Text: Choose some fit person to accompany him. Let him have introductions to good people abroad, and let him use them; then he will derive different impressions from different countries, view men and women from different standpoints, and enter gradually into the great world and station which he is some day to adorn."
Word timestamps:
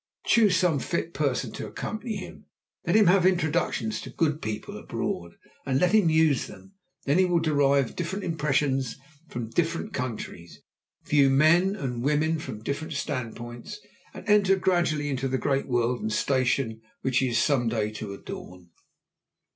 Choose 0.25 0.55
some 0.57 0.79
fit 0.79 1.13
person 1.13 1.51
to 1.51 1.67
accompany 1.67 2.15
him. 2.15 2.47
Let 2.87 2.95
him 2.95 3.05
have 3.05 3.23
introductions 3.23 4.01
to 4.01 4.09
good 4.09 4.41
people 4.41 4.75
abroad, 4.75 5.35
and 5.63 5.79
let 5.79 5.91
him 5.91 6.09
use 6.09 6.47
them; 6.47 6.73
then 7.05 7.19
he 7.19 7.25
will 7.25 7.37
derive 7.37 7.95
different 7.95 8.25
impressions 8.25 8.97
from 9.29 9.51
different 9.51 9.93
countries, 9.93 10.59
view 11.05 11.29
men 11.29 11.75
and 11.75 12.01
women 12.01 12.39
from 12.39 12.63
different 12.63 12.93
standpoints, 12.93 13.79
and 14.11 14.27
enter 14.27 14.55
gradually 14.55 15.07
into 15.07 15.27
the 15.27 15.37
great 15.37 15.67
world 15.67 16.01
and 16.01 16.11
station 16.11 16.81
which 17.01 17.19
he 17.19 17.29
is 17.29 17.37
some 17.37 17.67
day 17.69 17.91
to 17.91 18.11
adorn." 18.11 18.71